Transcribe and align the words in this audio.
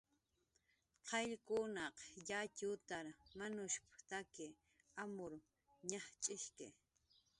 "Qayllkunaq 1.07 1.97
yatxutar 2.29 3.05
manushp""taki 3.37 4.47
amur 5.03 5.33
ñajch'ishki" 5.89 6.67